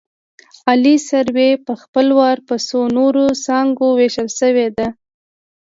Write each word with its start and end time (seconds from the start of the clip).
عالي 0.67 0.95
سروې 1.09 1.51
په 1.65 1.73
خپل 1.81 2.07
وار 2.19 2.37
په 2.47 2.55
څو 2.67 2.79
نورو 2.97 3.23
څانګو 3.45 3.87
ویشل 3.99 4.29
شوې 4.39 4.67
ده 4.77 4.87